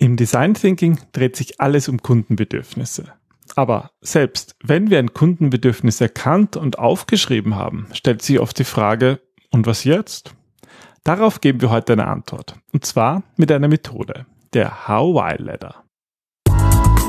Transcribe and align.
Im 0.00 0.16
Design 0.16 0.54
Thinking 0.54 1.00
dreht 1.10 1.34
sich 1.34 1.60
alles 1.60 1.88
um 1.88 2.00
Kundenbedürfnisse. 2.00 3.12
Aber 3.56 3.90
selbst 4.00 4.54
wenn 4.62 4.90
wir 4.90 5.00
ein 5.00 5.12
Kundenbedürfnis 5.12 6.00
erkannt 6.00 6.56
und 6.56 6.78
aufgeschrieben 6.78 7.56
haben, 7.56 7.88
stellt 7.92 8.22
sich 8.22 8.38
oft 8.38 8.56
die 8.58 8.64
Frage, 8.64 9.20
und 9.50 9.66
was 9.66 9.82
jetzt? 9.82 10.34
Darauf 11.02 11.40
geben 11.40 11.60
wir 11.62 11.70
heute 11.70 11.94
eine 11.94 12.06
Antwort. 12.06 12.54
Und 12.72 12.84
zwar 12.84 13.24
mit 13.36 13.50
einer 13.50 13.66
Methode, 13.66 14.26
der 14.52 14.86
How-Why-Ladder. 14.86 15.82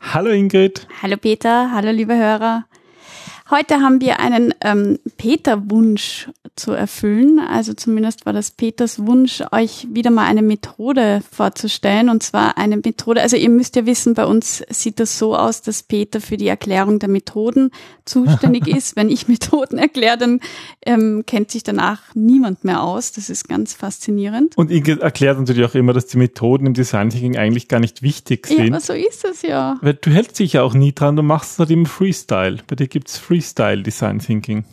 Hallo 0.00 0.30
Ingrid. 0.30 0.86
Hallo 1.02 1.16
Peter, 1.16 1.70
hallo 1.70 1.90
liebe 1.90 2.14
Hörer. 2.16 2.64
Heute 3.48 3.76
haben 3.76 4.00
wir 4.00 4.18
einen 4.18 4.52
ähm, 4.60 4.98
Peter-Wunsch 5.18 6.28
zu 6.56 6.72
erfüllen. 6.72 7.38
Also 7.38 7.74
zumindest 7.74 8.26
war 8.26 8.32
das 8.32 8.50
Peters 8.50 9.06
Wunsch, 9.06 9.40
euch 9.52 9.86
wieder 9.88 10.10
mal 10.10 10.24
eine 10.26 10.42
Methode 10.42 11.22
vorzustellen. 11.30 12.08
Und 12.08 12.24
zwar 12.24 12.58
eine 12.58 12.78
Methode, 12.78 13.22
also 13.22 13.36
ihr 13.36 13.50
müsst 13.50 13.76
ja 13.76 13.86
wissen, 13.86 14.14
bei 14.14 14.24
uns 14.24 14.64
sieht 14.68 14.98
das 14.98 15.16
so 15.16 15.36
aus, 15.36 15.62
dass 15.62 15.84
Peter 15.84 16.20
für 16.20 16.36
die 16.36 16.48
Erklärung 16.48 16.98
der 16.98 17.08
Methoden 17.08 17.70
zuständig 18.04 18.66
ist. 18.76 18.96
Wenn 18.96 19.10
ich 19.10 19.28
Methoden 19.28 19.78
erkläre, 19.78 20.18
dann 20.18 20.40
ähm, 20.84 21.22
kennt 21.24 21.52
sich 21.52 21.62
danach 21.62 22.02
niemand 22.14 22.64
mehr 22.64 22.82
aus. 22.82 23.12
Das 23.12 23.30
ist 23.30 23.48
ganz 23.48 23.74
faszinierend. 23.74 24.56
Und 24.56 24.72
Inge 24.72 25.00
erklärt 25.00 25.38
natürlich 25.38 25.64
auch 25.64 25.74
immer, 25.76 25.92
dass 25.92 26.06
die 26.06 26.18
Methoden 26.18 26.66
im 26.66 26.74
Design 26.74 27.10
Thinking 27.10 27.36
eigentlich 27.36 27.68
gar 27.68 27.78
nicht 27.78 28.02
wichtig 28.02 28.48
sind. 28.48 28.58
Ja, 28.58 28.64
aber 28.66 28.80
so 28.80 28.92
ist 28.92 29.24
es 29.24 29.42
ja. 29.42 29.76
Weil 29.82 29.94
du 29.94 30.10
hältst 30.10 30.40
dich 30.40 30.54
ja 30.54 30.62
auch 30.62 30.74
nie 30.74 30.92
dran, 30.92 31.14
du 31.14 31.22
machst 31.22 31.52
es 31.52 31.58
halt 31.60 31.70
im 31.70 31.86
Freestyle. 31.86 32.58
Bei 32.66 32.74
dir 32.74 32.88
gibt's 32.88 33.18
Freestyle 33.18 33.35
Design 33.82 34.18
Thinking. 34.18 34.64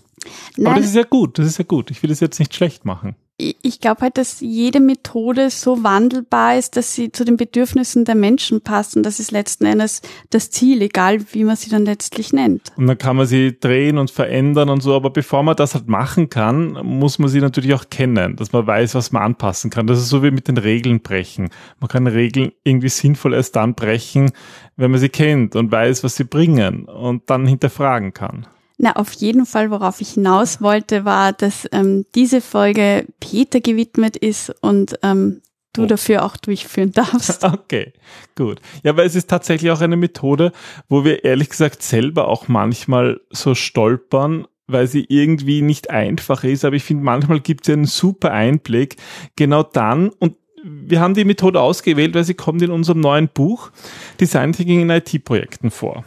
Nein. 0.57 0.67
Aber 0.67 0.75
das 0.77 0.89
ist 0.89 0.95
ja 0.95 1.03
gut, 1.03 1.39
das 1.39 1.47
ist 1.47 1.57
ja 1.57 1.65
gut. 1.65 1.91
Ich 1.91 2.01
will 2.03 2.09
das 2.09 2.19
jetzt 2.19 2.39
nicht 2.39 2.53
schlecht 2.53 2.85
machen. 2.85 3.15
Ich 3.37 3.79
glaube 3.79 4.01
halt, 4.01 4.17
dass 4.19 4.41
jede 4.41 4.79
Methode 4.79 5.49
so 5.49 5.83
wandelbar 5.83 6.55
ist, 6.55 6.77
dass 6.77 6.93
sie 6.93 7.11
zu 7.11 7.25
den 7.25 7.35
Bedürfnissen 7.35 8.05
der 8.05 8.13
Menschen 8.13 8.61
passt. 8.61 8.95
Und 8.95 9.03
das 9.03 9.19
ist 9.19 9.31
letzten 9.31 9.65
Endes 9.65 10.01
das 10.29 10.51
Ziel, 10.51 10.83
egal 10.83 11.19
wie 11.31 11.43
man 11.43 11.55
sie 11.55 11.71
dann 11.71 11.83
letztlich 11.83 12.31
nennt. 12.31 12.71
Und 12.77 12.85
dann 12.85 12.97
kann 12.97 13.15
man 13.15 13.25
sie 13.25 13.59
drehen 13.59 13.97
und 13.97 14.11
verändern 14.11 14.69
und 14.69 14.81
so. 14.81 14.93
Aber 14.93 15.09
bevor 15.09 15.41
man 15.41 15.55
das 15.55 15.73
halt 15.73 15.87
machen 15.87 16.29
kann, 16.29 16.73
muss 16.83 17.17
man 17.17 17.27
sie 17.27 17.41
natürlich 17.41 17.73
auch 17.73 17.89
kennen, 17.89 18.35
dass 18.35 18.53
man 18.53 18.67
weiß, 18.67 18.93
was 18.93 19.11
man 19.11 19.23
anpassen 19.23 19.71
kann. 19.71 19.87
Das 19.87 19.97
ist 19.97 20.09
so 20.09 20.21
wie 20.21 20.31
mit 20.31 20.47
den 20.47 20.57
Regeln 20.57 21.01
brechen. 21.01 21.49
Man 21.79 21.87
kann 21.87 22.05
Regeln 22.05 22.51
irgendwie 22.63 22.89
sinnvoll 22.89 23.33
erst 23.33 23.55
dann 23.55 23.73
brechen, 23.73 24.31
wenn 24.75 24.91
man 24.91 24.99
sie 24.99 25.09
kennt 25.09 25.55
und 25.55 25.71
weiß, 25.71 26.03
was 26.03 26.15
sie 26.15 26.23
bringen 26.23 26.85
und 26.85 27.29
dann 27.31 27.47
hinterfragen 27.47 28.13
kann. 28.13 28.45
Na, 28.77 28.95
auf 28.95 29.13
jeden 29.13 29.45
Fall, 29.45 29.71
worauf 29.71 30.01
ich 30.01 30.11
hinaus 30.11 30.61
wollte, 30.61 31.05
war, 31.05 31.33
dass 31.33 31.67
ähm, 31.71 32.05
diese 32.15 32.41
Folge 32.41 33.05
Peter 33.19 33.61
gewidmet 33.61 34.17
ist 34.17 34.53
und 34.61 34.97
ähm, 35.03 35.41
du 35.73 35.83
oh. 35.83 35.85
dafür 35.85 36.23
auch 36.23 36.37
durchführen 36.37 36.91
darfst. 36.91 37.43
Okay, 37.53 37.93
gut. 38.35 38.61
Ja, 38.83 38.91
aber 38.91 39.05
es 39.05 39.15
ist 39.15 39.29
tatsächlich 39.29 39.71
auch 39.71 39.81
eine 39.81 39.97
Methode, 39.97 40.51
wo 40.87 41.03
wir 41.03 41.23
ehrlich 41.23 41.49
gesagt 41.49 41.81
selber 41.83 42.27
auch 42.27 42.47
manchmal 42.47 43.21
so 43.29 43.55
stolpern, 43.55 44.47
weil 44.67 44.87
sie 44.87 45.05
irgendwie 45.07 45.61
nicht 45.61 45.89
einfach 45.89 46.43
ist, 46.43 46.65
aber 46.65 46.75
ich 46.75 46.83
finde, 46.83 47.03
manchmal 47.03 47.39
gibt 47.41 47.65
sie 47.65 47.73
einen 47.73 47.85
super 47.85 48.31
Einblick. 48.31 48.97
Genau 49.35 49.63
dann, 49.63 50.09
und 50.09 50.35
wir 50.63 51.01
haben 51.01 51.13
die 51.13 51.25
Methode 51.25 51.59
ausgewählt, 51.59 52.15
weil 52.15 52.23
sie 52.23 52.35
kommt 52.35 52.61
in 52.61 52.71
unserem 52.71 53.01
neuen 53.01 53.27
Buch 53.27 53.71
Design 54.19 54.53
Thinking 54.53 54.81
in 54.81 54.89
IT-Projekten 54.89 55.71
vor. 55.71 56.05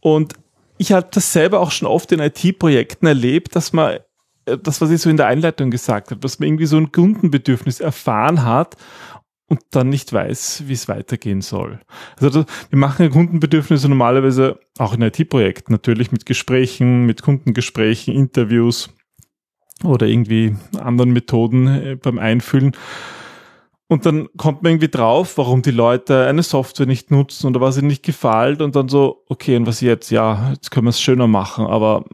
Und 0.00 0.34
ich 0.82 0.90
habe 0.90 1.06
das 1.12 1.32
selber 1.32 1.60
auch 1.60 1.70
schon 1.70 1.86
oft 1.86 2.10
in 2.10 2.18
IT-Projekten 2.18 3.06
erlebt, 3.06 3.54
dass 3.54 3.72
man 3.72 4.00
äh, 4.46 4.58
das, 4.58 4.80
was 4.80 4.90
ich 4.90 5.00
so 5.00 5.08
in 5.08 5.16
der 5.16 5.28
Einleitung 5.28 5.70
gesagt 5.70 6.10
habe, 6.10 6.20
dass 6.20 6.40
man 6.40 6.48
irgendwie 6.48 6.66
so 6.66 6.76
ein 6.76 6.90
Kundenbedürfnis 6.90 7.78
erfahren 7.78 8.44
hat 8.44 8.76
und 9.46 9.60
dann 9.70 9.88
nicht 9.88 10.12
weiß, 10.12 10.64
wie 10.66 10.72
es 10.72 10.88
weitergehen 10.88 11.40
soll. 11.40 11.78
Also 12.20 12.44
wir 12.70 12.78
machen 12.78 13.10
Kundenbedürfnisse 13.10 13.88
normalerweise 13.88 14.58
auch 14.76 14.94
in 14.94 15.02
IT-Projekten 15.02 15.70
natürlich 15.70 16.10
mit 16.10 16.26
Gesprächen, 16.26 17.06
mit 17.06 17.22
Kundengesprächen, 17.22 18.12
Interviews 18.12 18.90
oder 19.84 20.06
irgendwie 20.06 20.56
anderen 20.80 21.12
Methoden 21.12 21.68
äh, 21.68 21.94
beim 21.94 22.18
Einfüllen. 22.18 22.72
Und 23.92 24.06
dann 24.06 24.30
kommt 24.38 24.62
man 24.62 24.72
irgendwie 24.72 24.88
drauf, 24.88 25.36
warum 25.36 25.60
die 25.60 25.70
Leute 25.70 26.24
eine 26.24 26.42
Software 26.42 26.86
nicht 26.86 27.10
nutzen 27.10 27.48
oder 27.48 27.60
was 27.60 27.76
ihnen 27.76 27.88
nicht 27.88 28.02
gefällt 28.02 28.62
und 28.62 28.74
dann 28.74 28.88
so, 28.88 29.22
okay, 29.28 29.54
und 29.54 29.66
was 29.66 29.82
jetzt? 29.82 30.10
Ja, 30.10 30.48
jetzt 30.54 30.70
können 30.70 30.86
wir 30.86 30.90
es 30.90 31.00
schöner 31.02 31.26
machen, 31.26 31.66
aber 31.66 32.06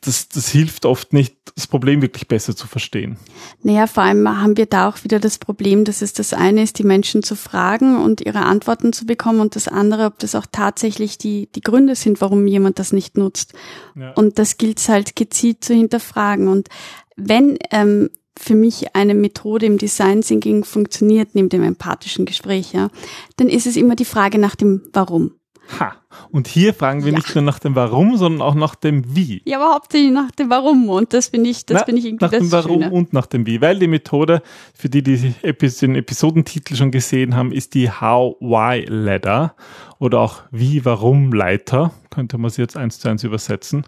das, 0.00 0.30
das 0.30 0.48
hilft 0.48 0.86
oft 0.86 1.12
nicht, 1.12 1.36
das 1.54 1.66
Problem 1.66 2.00
wirklich 2.00 2.26
besser 2.26 2.56
zu 2.56 2.66
verstehen. 2.66 3.18
Naja, 3.62 3.86
vor 3.86 4.02
allem 4.02 4.26
haben 4.40 4.56
wir 4.56 4.64
da 4.64 4.88
auch 4.88 5.04
wieder 5.04 5.20
das 5.20 5.36
Problem, 5.36 5.84
dass 5.84 6.00
es 6.00 6.14
das 6.14 6.32
eine 6.32 6.62
ist, 6.62 6.78
die 6.78 6.84
Menschen 6.84 7.22
zu 7.22 7.36
fragen 7.36 8.02
und 8.02 8.22
ihre 8.22 8.46
Antworten 8.46 8.94
zu 8.94 9.04
bekommen 9.04 9.40
und 9.40 9.56
das 9.56 9.68
andere, 9.68 10.06
ob 10.06 10.18
das 10.20 10.34
auch 10.34 10.46
tatsächlich 10.50 11.18
die, 11.18 11.50
die 11.54 11.60
Gründe 11.60 11.96
sind, 11.96 12.22
warum 12.22 12.46
jemand 12.46 12.78
das 12.78 12.94
nicht 12.94 13.18
nutzt. 13.18 13.52
Ja. 13.94 14.12
Und 14.12 14.38
das 14.38 14.56
gilt 14.56 14.78
es 14.78 14.88
halt 14.88 15.16
gezielt 15.16 15.64
zu 15.64 15.74
hinterfragen. 15.74 16.48
Und 16.48 16.68
wenn 17.16 17.58
ähm, 17.72 18.08
für 18.40 18.54
mich 18.54 18.96
eine 18.96 19.14
Methode 19.14 19.66
im 19.66 19.76
Design 19.76 20.22
Thinking 20.22 20.64
funktioniert, 20.64 21.34
neben 21.34 21.50
dem 21.50 21.62
empathischen 21.62 22.24
Gespräch, 22.24 22.72
ja, 22.72 22.88
dann 23.36 23.48
ist 23.48 23.66
es 23.66 23.76
immer 23.76 23.96
die 23.96 24.06
Frage 24.06 24.38
nach 24.38 24.56
dem 24.56 24.82
Warum. 24.92 25.32
Ha. 25.78 25.94
Und 26.32 26.48
hier 26.48 26.74
fragen 26.74 27.04
wir 27.04 27.12
ja. 27.12 27.18
nicht 27.18 27.32
nur 27.34 27.44
nach 27.44 27.60
dem 27.60 27.76
Warum, 27.76 28.16
sondern 28.16 28.42
auch 28.42 28.54
nach 28.54 28.74
dem 28.74 29.14
Wie. 29.14 29.42
Ja, 29.44 29.60
aber 29.60 29.74
hauptsächlich 29.74 30.10
nach 30.10 30.32
dem 30.32 30.50
Warum. 30.50 30.88
Und 30.88 31.12
das 31.12 31.28
finde 31.28 31.50
ich, 31.50 31.66
das 31.66 31.82
finde 31.84 32.00
ich 32.00 32.06
irgendwie 32.06 32.24
Nach 32.24 32.32
dem 32.32 32.50
Warum 32.50 32.82
Schöne. 32.82 32.90
und 32.90 33.12
nach 33.12 33.26
dem 33.26 33.46
Wie. 33.46 33.60
Weil 33.60 33.78
die 33.78 33.86
Methode, 33.86 34.42
für 34.74 34.88
die, 34.88 35.04
die 35.04 35.16
den 35.16 35.94
Episodentitel 35.94 36.74
schon 36.74 36.90
gesehen 36.90 37.36
haben, 37.36 37.52
ist 37.52 37.74
die 37.74 37.88
How-Why-Ladder 37.88 39.54
oder 40.00 40.18
auch 40.18 40.42
Wie-Warum-Leiter. 40.50 41.92
Könnte 42.10 42.38
man 42.38 42.50
sie 42.50 42.62
jetzt 42.62 42.76
eins 42.76 42.98
zu 42.98 43.08
eins 43.08 43.22
übersetzen. 43.22 43.86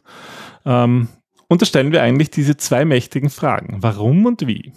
Ähm, 0.64 1.08
und 1.52 1.60
da 1.60 1.66
stellen 1.66 1.92
wir 1.92 2.02
eigentlich 2.02 2.30
diese 2.30 2.56
zwei 2.56 2.86
mächtigen 2.86 3.28
Fragen. 3.28 3.76
Warum 3.82 4.24
und 4.24 4.46
wie? 4.46 4.72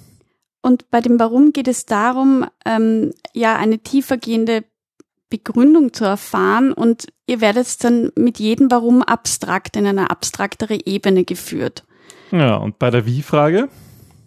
Und 0.62 0.92
bei 0.92 1.00
dem 1.00 1.22
Warum 1.22 1.54
geht 1.54 1.70
es 1.70 1.86
darum, 1.86 2.46
ähm, 2.66 3.14
ja, 3.34 3.56
eine 3.56 3.80
tiefergehende 3.80 4.66
Begründung 5.30 5.94
zu 5.94 6.04
erfahren 6.04 6.74
und 6.74 7.08
ihr 7.28 7.40
werdet 7.40 7.82
dann 7.82 8.12
mit 8.18 8.40
jedem 8.40 8.70
Warum 8.72 9.04
abstrakt 9.04 9.78
in 9.78 9.88
eine 9.88 10.10
abstraktere 10.10 10.78
Ebene 10.86 11.24
geführt. 11.24 11.86
Ja, 12.32 12.58
und 12.58 12.78
bei 12.78 12.90
der 12.90 13.06
Wie-Frage? 13.06 13.70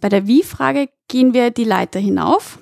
Bei 0.01 0.09
der 0.09 0.25
Wie-Frage 0.25 0.89
gehen 1.07 1.35
wir 1.35 1.51
die 1.51 1.65
Leiter 1.65 1.99
hinauf. 1.99 2.57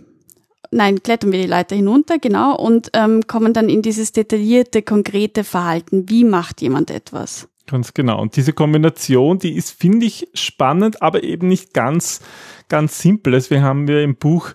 Nein, 0.69 1.01
klettern 1.01 1.31
wir 1.31 1.41
die 1.41 1.47
Leiter 1.47 1.77
hinunter, 1.77 2.19
genau, 2.19 2.57
und 2.57 2.89
ähm, 2.91 3.25
kommen 3.25 3.53
dann 3.53 3.69
in 3.69 3.81
dieses 3.81 4.11
detaillierte, 4.11 4.81
konkrete 4.81 5.45
Verhalten. 5.45 6.09
Wie 6.09 6.25
macht 6.25 6.61
jemand 6.61 6.91
etwas? 6.91 7.47
Ganz 7.67 7.93
genau. 7.93 8.21
Und 8.21 8.37
diese 8.37 8.53
Kombination, 8.53 9.39
die 9.39 9.53
ist, 9.55 9.71
finde 9.71 10.05
ich, 10.05 10.29
spannend, 10.33 11.01
aber 11.01 11.23
eben 11.23 11.49
nicht 11.49 11.73
ganz, 11.73 12.21
ganz 12.69 12.99
simpel. 12.99 13.33
Deswegen 13.33 13.61
haben 13.61 13.87
wir 13.89 14.03
im 14.03 14.15
Buch 14.15 14.53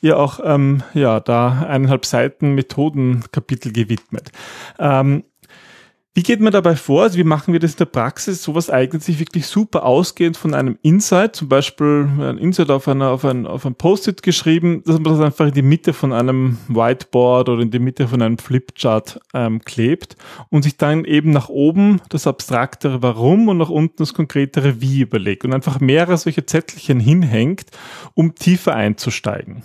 ja 0.00 0.16
auch 0.16 0.40
ähm, 0.42 0.82
ja 0.92 1.20
da 1.20 1.66
eineinhalb 1.68 2.04
Seiten 2.04 2.54
Methodenkapitel 2.54 3.72
gewidmet. 3.72 4.32
Ähm, 4.78 5.24
wie 6.18 6.24
geht 6.24 6.40
man 6.40 6.52
dabei 6.52 6.74
vor? 6.74 7.04
Also 7.04 7.16
wie 7.16 7.22
machen 7.22 7.52
wir 7.52 7.60
das 7.60 7.74
in 7.74 7.76
der 7.76 7.84
Praxis? 7.84 8.42
Sowas 8.42 8.70
eignet 8.70 9.04
sich 9.04 9.20
wirklich 9.20 9.46
super 9.46 9.84
ausgehend 9.84 10.36
von 10.36 10.52
einem 10.52 10.76
Insight, 10.82 11.36
zum 11.36 11.48
Beispiel 11.48 12.08
ein 12.18 12.38
Insight 12.38 12.72
auf, 12.72 12.88
einer, 12.88 13.10
auf 13.10 13.24
ein, 13.24 13.46
auf 13.46 13.64
ein 13.64 13.76
Post-it 13.76 14.24
geschrieben, 14.24 14.82
dass 14.84 14.96
man 14.96 15.12
das 15.16 15.20
einfach 15.20 15.46
in 15.46 15.54
die 15.54 15.62
Mitte 15.62 15.92
von 15.92 16.12
einem 16.12 16.58
Whiteboard 16.66 17.50
oder 17.50 17.62
in 17.62 17.70
die 17.70 17.78
Mitte 17.78 18.08
von 18.08 18.20
einem 18.20 18.36
Flipchart 18.36 19.20
ähm, 19.32 19.60
klebt 19.60 20.16
und 20.50 20.64
sich 20.64 20.76
dann 20.76 21.04
eben 21.04 21.30
nach 21.30 21.50
oben 21.50 22.00
das 22.08 22.26
abstraktere 22.26 23.00
Warum 23.00 23.46
und 23.46 23.58
nach 23.58 23.70
unten 23.70 23.98
das 23.98 24.12
konkretere 24.12 24.80
Wie 24.80 25.02
überlegt 25.02 25.44
und 25.44 25.54
einfach 25.54 25.78
mehrere 25.78 26.18
solche 26.18 26.44
Zettelchen 26.44 26.98
hinhängt, 26.98 27.66
um 28.14 28.34
tiefer 28.34 28.74
einzusteigen. 28.74 29.62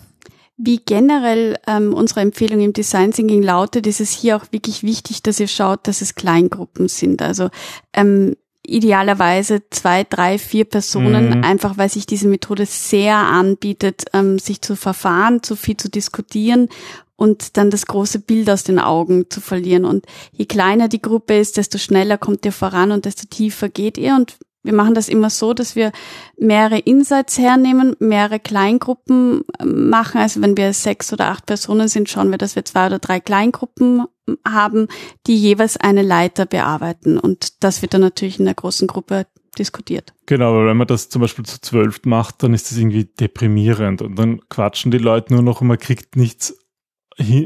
Wie 0.58 0.78
generell 0.78 1.58
ähm, 1.68 1.94
unsere 1.94 2.22
Empfehlung 2.22 2.62
im 2.62 2.74
Design 2.74 3.12
Thinking 3.12 3.42
lautet, 3.42 3.88
ist 3.88 4.00
es 4.00 4.12
hier 4.12 4.38
auch 4.38 4.46
wirklich 4.52 4.84
wichtig, 4.84 5.24
dass 5.24 5.40
ihr 5.40 5.48
schaut, 5.48 5.88
dass 5.88 6.02
es 6.02 6.16
Kleingruppen 6.16 6.88
sind. 6.88 7.22
Also 7.22 7.50
ähm, 7.94 8.36
idealerweise 8.66 9.64
zwei, 9.72 10.04
drei, 10.04 10.38
vier 10.38 10.66
Personen, 10.66 11.38
mhm. 11.38 11.44
einfach 11.44 11.78
weil 11.78 11.90
sich 11.90 12.06
diese 12.06 12.28
Methode 12.28 12.66
sehr 12.66 13.18
anbietet, 13.18 14.06
ähm, 14.14 14.40
sich 14.40 14.62
zu 14.62 14.76
verfahren, 14.76 15.44
zu 15.44 15.56
viel 15.56 15.76
zu 15.76 15.90
diskutieren 15.90 16.70
und 17.16 17.58
dann 17.58 17.70
das 17.70 17.86
große 17.86 18.20
Bild 18.20 18.50
aus 18.50 18.64
den 18.64 18.80
Augen 18.80 19.30
zu 19.30 19.42
verlieren. 19.42 19.86
Und 19.86 20.06
je 20.32 20.46
kleiner 20.46 20.88
die 20.88 21.02
Gruppe 21.02 21.38
ist, 21.38 21.58
desto 21.58 21.78
schneller 21.78 22.18
kommt 22.18 22.46
ihr 22.46 22.52
voran 22.52 22.92
und 22.92 23.06
desto 23.06 23.28
tiefer 23.28 23.70
geht 23.70 23.98
ihr. 23.98 24.16
Und 24.16 24.38
wir 24.64 24.74
machen 24.74 24.94
das 24.94 25.10
immer 25.10 25.30
so, 25.30 25.54
dass 25.54 25.76
wir 25.76 25.92
mehrere 26.38 26.80
Insights 26.80 27.38
hernehmen, 27.38 27.96
mehrere 28.00 28.40
Kleingruppen 28.40 29.44
ähm, 29.60 29.90
machen. 29.90 30.22
Also 30.22 30.42
wenn 30.42 30.58
wir 30.58 30.74
sechs 30.74 31.12
oder 31.12 31.28
acht 31.28 31.46
Personen 31.46 31.88
sind, 31.88 32.10
schauen 32.10 32.32
wir, 32.32 32.38
dass 32.38 32.56
wir 32.56 32.66
zwei 32.66 32.88
oder 32.88 33.00
drei 33.00 33.20
Kleingruppen 33.20 34.06
ähm, 34.28 34.38
haben, 34.48 34.88
die 35.28 35.36
jeweils 35.36 35.78
eine 35.78 36.02
Leiter 36.02 36.46
bearbeiten. 36.46 37.18
Und 37.20 37.64
das 37.64 37.82
wird 37.82 37.94
dann 37.94 38.02
natürlich 38.02 38.40
in 38.40 38.46
der 38.46 38.56
großen 38.56 38.88
Gruppe 38.88 39.28
diskutiert. 39.60 40.14
Genau, 40.26 40.52
aber 40.52 40.68
wenn 40.68 40.78
man 40.78 40.88
das 40.88 41.10
zum 41.10 41.22
Beispiel 41.22 41.46
zu 41.46 41.62
zwölf 41.62 42.02
macht, 42.06 42.42
dann 42.42 42.54
ist 42.54 42.72
das 42.72 42.78
irgendwie 42.78 43.06
deprimierend 43.06 44.02
und 44.02 44.18
dann 44.18 44.42
quatschen 44.50 44.92
die 44.92 44.98
Leute 44.98 45.34
nur 45.34 45.44
noch 45.44 45.62
und 45.62 45.68
man 45.68 45.78
kriegt 45.78 46.16
nichts 46.16 46.58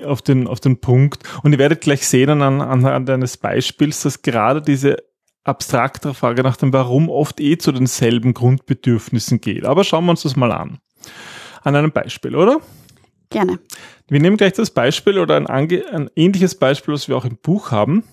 auf 0.06 0.22
den, 0.22 0.48
auf 0.48 0.60
den 0.60 0.80
Punkt. 0.80 1.24
Und 1.44 1.52
ihr 1.52 1.60
werdet 1.60 1.82
gleich 1.82 2.08
sehen 2.08 2.42
an, 2.42 2.62
anhand 2.62 3.10
eines 3.10 3.38
Beispiels, 3.38 4.02
dass 4.02 4.22
gerade 4.22 4.62
diese 4.62 4.98
abstraktere 5.48 6.14
Frage 6.14 6.44
nach 6.44 6.58
dem 6.58 6.74
Warum 6.74 7.10
oft 7.10 7.40
eh 7.40 7.58
zu 7.58 7.72
denselben 7.72 8.34
Grundbedürfnissen 8.34 9.42
geht. 9.42 9.66
Aber 9.66 9.84
schauen 9.84 10.06
wir 10.06 10.12
uns 10.12 10.24
das 10.24 10.36
mal 10.36 10.52
an. 10.52 10.80
An 11.64 11.76
einem 11.76 11.92
Beispiel, 11.92 12.36
oder? 12.36 12.60
Gerne. 13.30 13.60
Wir 14.08 14.20
nehmen 14.20 14.38
gleich 14.38 14.54
das 14.54 14.72
Beispiel 14.72 15.20
oder 15.20 15.36
ein, 15.36 15.48
ein 15.48 16.10
ähnliches 16.16 16.56
Beispiel, 16.56 16.94
was 16.94 17.08
wir 17.08 17.18
auch 17.18 17.26
im 17.26 17.38
Buch 17.38 17.72
haben. 17.72 18.04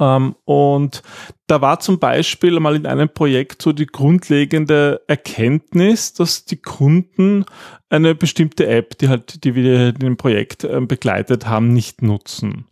Ähm, 0.00 0.34
und 0.44 1.02
da 1.46 1.60
war 1.60 1.80
zum 1.80 1.98
Beispiel 1.98 2.58
mal 2.60 2.76
in 2.76 2.86
einem 2.86 3.08
Projekt 3.08 3.62
so 3.62 3.72
die 3.72 3.86
grundlegende 3.86 5.00
Erkenntnis, 5.06 6.12
dass 6.12 6.44
die 6.44 6.60
Kunden 6.60 7.44
eine 7.88 8.14
bestimmte 8.14 8.66
App, 8.66 8.98
die 8.98 9.08
halt, 9.08 9.44
die 9.44 9.54
wir 9.54 9.90
in 9.90 9.94
dem 9.94 10.16
Projekt 10.16 10.64
äh, 10.64 10.80
begleitet 10.80 11.46
haben, 11.46 11.72
nicht 11.72 12.02
nutzen. 12.02 12.66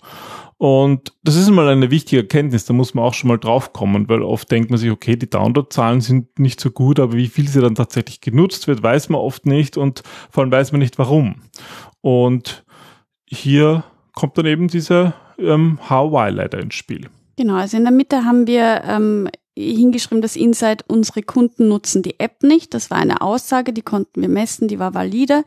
Und 0.57 1.13
das 1.23 1.37
ist 1.37 1.51
mal 1.51 1.69
eine 1.69 1.91
wichtige 1.91 2.23
Erkenntnis, 2.23 2.65
da 2.65 2.73
muss 2.73 2.95
man 2.95 3.05
auch 3.05 3.15
schon 3.15 3.29
mal 3.29 3.39
drauf 3.39 3.73
kommen, 3.73 4.09
weil 4.09 4.23
oft 4.23 4.51
denkt 4.51 4.71
man 4.71 4.79
sich, 4.79 4.91
okay, 4.91 5.17
die 5.17 5.29
Downloadzahlen 5.29 6.01
sind 6.01 6.39
nicht 6.39 6.61
so 6.61 6.71
gut, 6.71 7.01
aber 7.01 7.15
wie 7.15 7.27
viel 7.27 7.49
sie 7.49 7.61
dann 7.61 7.75
tatsächlich 7.75 8.21
genutzt 8.21 8.69
wird, 8.69 8.83
weiß 8.83 9.09
man 9.09 9.21
oft 9.21 9.47
nicht 9.47 9.77
und 9.77 10.03
vor 10.31 10.43
allem 10.43 10.53
weiß 10.53 10.73
man 10.73 10.81
nicht 10.81 10.99
warum. 10.99 11.37
Und 12.01 12.65
hier 13.27 13.85
kommt 14.15 14.39
dann 14.39 14.47
eben 14.47 14.69
diese 14.69 15.15
ähm, 15.39 15.79
How-Why-Leiter 15.91 16.61
ins 16.61 16.75
Spiel. 16.75 17.09
Genau, 17.37 17.57
also 17.57 17.77
in 17.77 17.83
der 17.83 17.93
Mitte 17.93 18.25
haben 18.25 18.47
wir 18.47 18.83
ähm, 18.87 19.29
hingeschrieben, 19.57 20.23
das 20.23 20.37
Insight, 20.37 20.85
unsere 20.89 21.23
Kunden 21.23 21.69
nutzen 21.69 22.03
die 22.03 22.21
App 22.21 22.43
nicht. 22.43 22.75
Das 22.75 22.91
war 22.91 22.99
eine 22.99 23.23
Aussage, 23.23 23.73
die 23.73 23.83
konnten 23.83 24.21
wir 24.21 24.29
messen, 24.29 24.69
die 24.69 24.79
war 24.79 24.95
valide. 24.95 25.45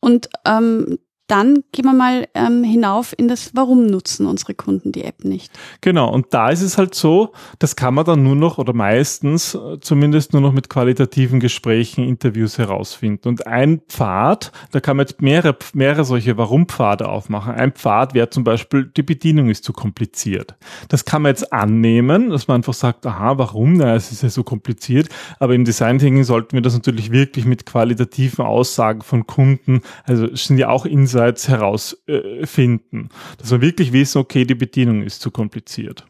Und 0.00 0.28
ähm, 0.44 0.98
dann 1.26 1.64
gehen 1.72 1.84
wir 1.84 1.92
mal 1.92 2.28
ähm, 2.34 2.62
hinauf 2.62 3.14
in 3.16 3.26
das, 3.26 3.50
warum 3.54 3.86
nutzen 3.86 4.26
unsere 4.26 4.54
Kunden 4.54 4.92
die 4.92 5.04
App 5.04 5.24
nicht. 5.24 5.52
Genau, 5.80 6.12
und 6.12 6.26
da 6.30 6.50
ist 6.50 6.62
es 6.62 6.78
halt 6.78 6.94
so, 6.94 7.32
das 7.58 7.74
kann 7.74 7.94
man 7.94 8.04
dann 8.04 8.22
nur 8.22 8.36
noch 8.36 8.58
oder 8.58 8.72
meistens 8.72 9.54
äh, 9.54 9.80
zumindest 9.80 10.32
nur 10.32 10.42
noch 10.42 10.52
mit 10.52 10.68
qualitativen 10.68 11.40
Gesprächen, 11.40 12.04
Interviews 12.04 12.58
herausfinden. 12.58 13.28
Und 13.28 13.46
ein 13.46 13.80
Pfad, 13.88 14.52
da 14.70 14.80
kann 14.80 14.96
man 14.96 15.06
jetzt 15.06 15.20
mehrere, 15.20 15.56
mehrere 15.74 16.04
solche 16.04 16.36
Warum-Pfade 16.36 17.08
aufmachen. 17.08 17.54
Ein 17.54 17.72
Pfad 17.72 18.14
wäre 18.14 18.30
zum 18.30 18.44
Beispiel, 18.44 18.90
die 18.96 19.02
Bedienung 19.02 19.50
ist 19.50 19.64
zu 19.64 19.72
kompliziert. 19.72 20.54
Das 20.88 21.04
kann 21.04 21.22
man 21.22 21.30
jetzt 21.30 21.52
annehmen, 21.52 22.30
dass 22.30 22.46
man 22.46 22.56
einfach 22.56 22.74
sagt, 22.74 23.04
aha, 23.04 23.36
warum? 23.38 23.74
Na, 23.74 23.94
es 23.96 24.12
ist 24.12 24.22
ja 24.22 24.28
so 24.28 24.44
kompliziert. 24.44 25.08
Aber 25.40 25.54
im 25.54 25.64
Design 25.64 25.98
Thinking 25.98 26.24
sollten 26.24 26.52
wir 26.52 26.62
das 26.62 26.74
natürlich 26.74 27.10
wirklich 27.10 27.46
mit 27.46 27.66
qualitativen 27.66 28.44
Aussagen 28.44 29.02
von 29.02 29.26
Kunden, 29.26 29.80
also 30.04 30.34
sind 30.34 30.58
ja 30.58 30.68
auch 30.68 30.86
Insights, 30.86 31.15
Insights 31.16 31.48
herausfinden. 31.48 33.08
Dass 33.38 33.50
wir 33.50 33.60
wirklich 33.60 33.92
wissen, 33.92 34.18
okay, 34.18 34.44
die 34.44 34.54
Bedienung 34.54 35.02
ist 35.02 35.22
zu 35.22 35.30
kompliziert. 35.30 36.06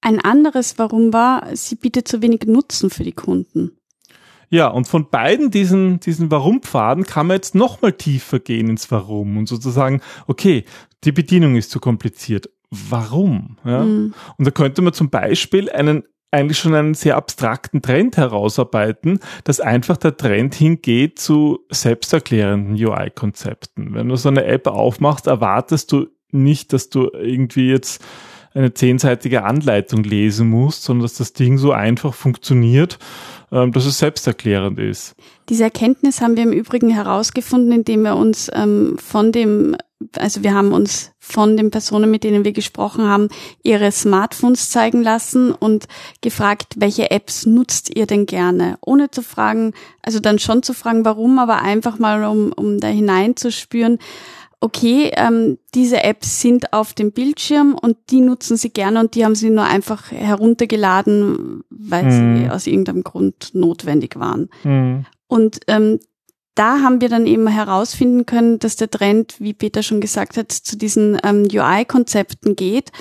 Ein 0.00 0.20
anderes 0.20 0.78
Warum 0.78 1.12
war, 1.12 1.56
sie 1.56 1.76
bietet 1.76 2.06
zu 2.06 2.20
wenig 2.20 2.42
Nutzen 2.46 2.90
für 2.90 3.04
die 3.04 3.12
Kunden. 3.12 3.78
Ja, 4.50 4.68
und 4.68 4.86
von 4.86 5.08
beiden 5.08 5.50
diesen, 5.50 6.00
diesen 6.00 6.30
Warum-Pfaden 6.30 7.04
kann 7.04 7.26
man 7.26 7.36
jetzt 7.36 7.54
nochmal 7.54 7.92
tiefer 7.92 8.38
gehen 8.38 8.68
ins 8.68 8.90
Warum 8.90 9.38
und 9.38 9.48
sozusagen, 9.48 10.02
okay, 10.26 10.64
die 11.04 11.12
Bedienung 11.12 11.56
ist 11.56 11.70
zu 11.70 11.80
kompliziert. 11.80 12.50
Warum? 12.70 13.56
Ja? 13.64 13.84
Mhm. 13.84 14.14
Und 14.36 14.44
da 14.44 14.50
könnte 14.50 14.82
man 14.82 14.92
zum 14.92 15.08
Beispiel 15.08 15.70
einen 15.70 16.04
eigentlich 16.34 16.58
schon 16.58 16.74
einen 16.74 16.94
sehr 16.94 17.16
abstrakten 17.16 17.80
Trend 17.80 18.16
herausarbeiten, 18.16 19.20
dass 19.44 19.60
einfach 19.60 19.96
der 19.96 20.16
Trend 20.16 20.54
hingeht 20.54 21.18
zu 21.18 21.60
selbsterklärenden 21.70 22.74
UI-Konzepten. 22.74 23.94
Wenn 23.94 24.08
du 24.08 24.16
so 24.16 24.28
eine 24.28 24.44
App 24.44 24.66
aufmachst, 24.66 25.26
erwartest 25.26 25.92
du 25.92 26.08
nicht, 26.32 26.72
dass 26.72 26.90
du 26.90 27.10
irgendwie 27.12 27.70
jetzt 27.70 28.04
eine 28.54 28.72
zehnseitige 28.72 29.44
Anleitung 29.44 30.04
lesen 30.04 30.48
musst, 30.48 30.84
sondern 30.84 31.02
dass 31.02 31.14
das 31.14 31.32
Ding 31.32 31.58
so 31.58 31.72
einfach 31.72 32.14
funktioniert, 32.14 32.98
ähm, 33.50 33.72
dass 33.72 33.84
es 33.84 33.98
selbsterklärend 33.98 34.78
ist. 34.78 35.16
Diese 35.48 35.64
Erkenntnis 35.64 36.20
haben 36.20 36.36
wir 36.36 36.44
im 36.44 36.52
Übrigen 36.52 36.90
herausgefunden, 36.90 37.72
indem 37.72 38.02
wir 38.02 38.16
uns 38.16 38.50
ähm, 38.54 38.96
von 38.98 39.32
dem 39.32 39.76
also 40.16 40.42
wir 40.42 40.54
haben 40.54 40.72
uns 40.72 41.12
von 41.18 41.56
den 41.56 41.70
Personen, 41.70 42.10
mit 42.10 42.24
denen 42.24 42.44
wir 42.44 42.52
gesprochen 42.52 43.08
haben, 43.08 43.28
ihre 43.62 43.90
Smartphones 43.90 44.70
zeigen 44.70 45.02
lassen 45.02 45.52
und 45.52 45.86
gefragt, 46.20 46.74
welche 46.76 47.10
Apps 47.10 47.46
nutzt 47.46 47.96
ihr 47.96 48.06
denn 48.06 48.26
gerne? 48.26 48.78
Ohne 48.82 49.10
zu 49.10 49.22
fragen, 49.22 49.72
also 50.02 50.20
dann 50.20 50.38
schon 50.38 50.62
zu 50.62 50.74
fragen, 50.74 51.04
warum, 51.04 51.38
aber 51.38 51.62
einfach 51.62 51.98
mal, 51.98 52.24
um, 52.24 52.52
um 52.52 52.78
da 52.80 52.88
hineinzuspüren, 52.88 53.98
okay, 54.60 55.10
ähm, 55.14 55.58
diese 55.74 56.02
Apps 56.04 56.40
sind 56.40 56.72
auf 56.72 56.94
dem 56.94 57.12
Bildschirm 57.12 57.74
und 57.74 57.98
die 58.10 58.22
nutzen 58.22 58.56
sie 58.56 58.70
gerne 58.70 59.00
und 59.00 59.14
die 59.14 59.24
haben 59.24 59.34
sie 59.34 59.50
nur 59.50 59.64
einfach 59.64 60.10
heruntergeladen, 60.10 61.64
weil 61.68 62.04
mhm. 62.04 62.36
sie 62.38 62.50
aus 62.50 62.66
irgendeinem 62.66 63.04
Grund 63.04 63.50
notwendig 63.52 64.18
waren. 64.18 64.48
Mhm. 64.62 65.04
Und 65.26 65.60
ähm, 65.68 66.00
da 66.54 66.80
haben 66.80 67.00
wir 67.00 67.08
dann 67.08 67.26
eben 67.26 67.46
herausfinden 67.46 68.26
können, 68.26 68.58
dass 68.58 68.76
der 68.76 68.90
Trend, 68.90 69.36
wie 69.40 69.54
Peter 69.54 69.82
schon 69.82 70.00
gesagt 70.00 70.36
hat, 70.36 70.52
zu 70.52 70.76
diesen 70.76 71.18
ähm, 71.24 71.48
UI-Konzepten 71.52 72.56
geht, 72.56 72.92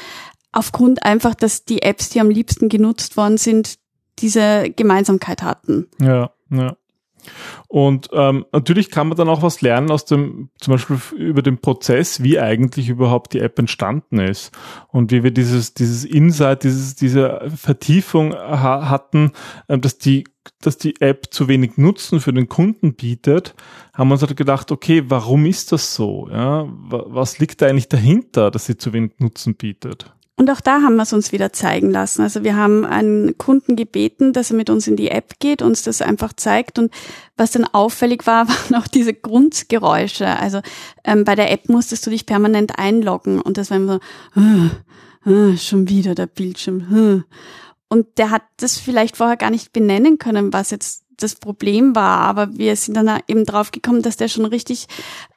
aufgrund 0.51 1.03
einfach, 1.03 1.35
dass 1.35 1.65
die 1.65 1.81
Apps, 1.81 2.09
die 2.09 2.19
am 2.19 2.29
liebsten 2.29 2.69
genutzt 2.69 3.17
worden 3.17 3.37
sind, 3.37 3.77
diese 4.19 4.69
Gemeinsamkeit 4.69 5.43
hatten. 5.43 5.87
Ja, 5.99 6.31
ja. 6.49 6.75
Und 7.67 8.09
ähm, 8.13 8.45
natürlich 8.51 8.91
kann 8.91 9.07
man 9.07 9.17
dann 9.17 9.29
auch 9.29 9.41
was 9.41 9.61
lernen 9.61 9.91
aus 9.91 10.05
dem, 10.05 10.49
zum 10.59 10.73
Beispiel 10.73 10.97
über 11.17 11.41
den 11.41 11.59
Prozess, 11.59 12.21
wie 12.23 12.39
eigentlich 12.39 12.89
überhaupt 12.89 13.33
die 13.33 13.39
App 13.39 13.57
entstanden 13.59 14.19
ist 14.19 14.51
und 14.89 15.11
wie 15.11 15.23
wir 15.23 15.31
dieses, 15.31 15.73
dieses 15.73 16.05
Insight, 16.05 16.63
dieses, 16.63 16.95
diese 16.95 17.41
Vertiefung 17.55 18.33
ha 18.33 18.89
hatten, 18.89 19.31
äh, 19.67 19.77
dass 19.77 19.97
die, 19.97 20.25
dass 20.61 20.77
die 20.77 20.99
App 21.01 21.27
zu 21.31 21.47
wenig 21.47 21.77
Nutzen 21.77 22.19
für 22.19 22.33
den 22.33 22.49
Kunden 22.49 22.95
bietet, 22.95 23.55
haben 23.93 24.09
wir 24.09 24.13
uns 24.13 24.23
halt 24.23 24.35
gedacht, 24.35 24.71
okay, 24.71 25.03
warum 25.07 25.45
ist 25.45 25.71
das 25.71 25.95
so? 25.95 26.27
Ja, 26.31 26.67
was 26.67 27.39
liegt 27.39 27.61
da 27.61 27.67
eigentlich 27.67 27.89
dahinter, 27.89 28.51
dass 28.51 28.65
sie 28.65 28.77
zu 28.77 28.93
wenig 28.93 29.13
Nutzen 29.19 29.55
bietet? 29.55 30.13
Und 30.43 30.49
auch 30.49 30.59
da 30.59 30.81
haben 30.81 30.97
wir 30.97 31.03
es 31.03 31.13
uns 31.13 31.31
wieder 31.31 31.53
zeigen 31.53 31.89
lassen. 31.89 32.21
Also 32.21 32.43
wir 32.43 32.57
haben 32.57 32.83
einen 32.83 33.37
Kunden 33.37 33.77
gebeten, 33.77 34.33
dass 34.33 34.51
er 34.51 34.57
mit 34.57 34.69
uns 34.69 34.89
in 34.89 34.97
die 34.97 35.09
App 35.09 35.39
geht, 35.39 35.61
uns 35.61 35.83
das 35.83 36.01
einfach 36.01 36.33
zeigt. 36.33 36.79
Und 36.79 36.91
was 37.37 37.51
dann 37.51 37.63
auffällig 37.63 38.27
war, 38.27 38.45
waren 38.49 38.75
auch 38.75 38.89
diese 38.89 39.13
Grundgeräusche. 39.13 40.27
Also 40.27 40.59
ähm, 41.05 41.23
bei 41.23 41.35
der 41.35 41.49
App 41.49 41.69
musstest 41.69 42.05
du 42.05 42.09
dich 42.09 42.25
permanent 42.25 42.77
einloggen 42.77 43.39
und 43.39 43.57
das 43.57 43.69
war 43.69 43.77
immer 43.77 44.01
so, 44.35 44.41
äh, 45.31 45.53
äh, 45.53 45.57
schon 45.57 45.87
wieder 45.87 46.13
der 46.13 46.27
Bildschirm. 46.27 47.23
Äh. 47.23 47.35
Und 47.87 48.17
der 48.17 48.29
hat 48.29 48.43
das 48.57 48.77
vielleicht 48.77 49.15
vorher 49.15 49.37
gar 49.37 49.49
nicht 49.49 49.71
benennen 49.71 50.17
können, 50.17 50.51
was 50.51 50.71
jetzt 50.71 51.02
das 51.23 51.35
Problem 51.35 51.95
war. 51.95 52.19
Aber 52.19 52.57
wir 52.57 52.75
sind 52.75 52.95
dann 52.95 53.19
eben 53.27 53.45
drauf 53.45 53.71
gekommen, 53.71 54.01
dass 54.01 54.17
der 54.17 54.27
schon 54.27 54.45
richtig 54.45 54.87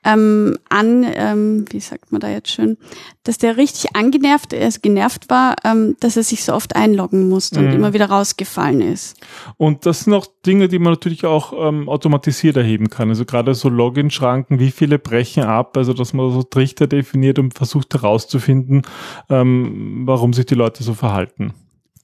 ähm, 0.05 0.57
an, 0.69 1.05
ähm, 1.15 1.65
wie 1.71 1.81
sagt 1.81 2.13
man 2.13 2.21
da 2.21 2.29
jetzt 2.29 2.51
schön, 2.51 2.77
dass 3.25 3.39
der 3.39 3.57
richtig 3.57 3.97
angenervt, 3.97 4.55
also 4.55 4.79
genervt 4.81 5.29
war, 5.29 5.57
ähm, 5.65 5.97
dass 6.01 6.17
er 6.17 6.23
sich 6.23 6.45
so 6.45 6.53
oft 6.55 6.77
einloggen 6.77 7.29
musste 7.29 7.61
mhm. 7.61 7.67
und 7.67 7.73
immer 7.75 7.93
wieder 7.93 8.07
rausgefallen 8.07 8.81
ist. 8.81 9.19
Und 9.57 9.85
das 9.85 10.01
sind 10.01 10.15
auch 10.15 10.27
Dinge, 10.45 10.69
die 10.69 10.79
man 10.79 10.93
natürlich 10.93 11.25
auch 11.25 11.53
ähm, 11.57 11.89
automatisiert 11.89 12.57
erheben 12.57 12.89
kann. 12.89 13.09
Also 13.09 13.25
gerade 13.25 13.55
so 13.55 13.69
Login-Schranken, 13.69 14.61
wie 14.61 14.71
viele 14.71 14.99
brechen 14.99 15.43
ab, 15.43 15.77
also 15.77 15.93
dass 15.93 16.13
man 16.13 16.33
so 16.33 16.43
Trichter 16.43 16.87
definiert 16.87 17.39
und 17.39 17.55
versucht 17.55 17.95
herauszufinden, 17.95 18.83
ähm, 19.29 20.03
warum 20.07 20.33
sich 20.33 20.47
die 20.47 20.55
Leute 20.55 20.85
so 20.85 20.95
verhalten. 20.95 21.53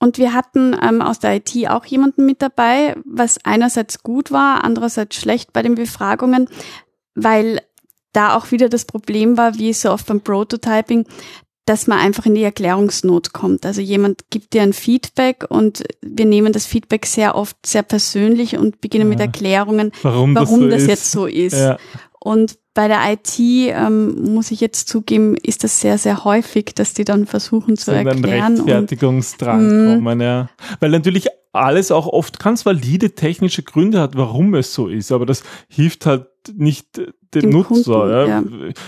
Und 0.02 0.18
wir 0.18 0.34
hatten 0.34 0.76
ähm, 0.82 1.00
aus 1.00 1.20
der 1.20 1.36
IT 1.36 1.56
auch 1.68 1.84
jemanden 1.84 2.26
mit 2.26 2.42
dabei, 2.42 2.96
was 3.04 3.38
einerseits 3.44 4.02
gut 4.02 4.32
war, 4.32 4.64
andererseits 4.64 5.14
schlecht 5.14 5.52
bei 5.52 5.62
den 5.62 5.76
Befragungen, 5.76 6.48
weil 7.14 7.60
da 8.12 8.34
auch 8.34 8.50
wieder 8.50 8.68
das 8.68 8.84
Problem 8.84 9.36
war, 9.36 9.58
wie 9.58 9.72
so 9.72 9.92
oft 9.92 10.06
beim 10.06 10.20
Prototyping, 10.20 11.06
dass 11.64 11.86
man 11.86 11.98
einfach 11.98 12.26
in 12.26 12.34
die 12.34 12.42
Erklärungsnot 12.42 13.32
kommt. 13.32 13.64
Also 13.64 13.80
jemand 13.80 14.24
gibt 14.30 14.52
dir 14.52 14.62
ein 14.62 14.72
Feedback 14.72 15.44
und 15.48 15.84
wir 16.00 16.26
nehmen 16.26 16.52
das 16.52 16.66
Feedback 16.66 17.06
sehr 17.06 17.36
oft 17.36 17.56
sehr 17.64 17.82
persönlich 17.82 18.56
und 18.56 18.80
beginnen 18.80 19.06
ja. 19.06 19.10
mit 19.10 19.20
Erklärungen, 19.20 19.92
warum, 20.02 20.34
warum 20.34 20.70
das, 20.70 20.82
so 20.82 20.86
das 20.86 20.86
jetzt 20.86 21.12
so 21.12 21.26
ist. 21.26 21.54
Ja. 21.54 21.78
Und 22.18 22.58
bei 22.74 22.88
der 22.88 23.00
IT 23.12 23.38
ähm, 23.38 24.32
muss 24.32 24.50
ich 24.50 24.60
jetzt 24.60 24.88
zugeben, 24.88 25.36
ist 25.36 25.62
das 25.62 25.80
sehr, 25.80 25.98
sehr 25.98 26.24
häufig, 26.24 26.74
dass 26.74 26.94
die 26.94 27.04
dann 27.04 27.26
versuchen 27.26 27.76
zu 27.76 27.86
so 27.86 27.92
erklären. 27.92 28.54
Rechtfertigungsdrang 28.54 29.60
und, 29.60 29.94
kommen, 29.96 30.20
ja. 30.20 30.48
Weil 30.80 30.90
natürlich 30.90 31.28
alles 31.52 31.90
auch 31.90 32.06
oft 32.06 32.38
ganz 32.38 32.64
valide 32.64 33.14
technische 33.14 33.62
Gründe 33.62 34.00
hat, 34.00 34.16
warum 34.16 34.54
es 34.54 34.72
so 34.72 34.88
ist, 34.88 35.12
aber 35.12 35.26
das 35.26 35.42
hilft 35.68 36.06
halt 36.06 36.26
nicht 36.56 37.00
dem, 37.34 37.50
Nutzer. 37.50 37.64
Kunden, 37.64 38.10
ja. 38.10 38.26
ja. 38.26 38.42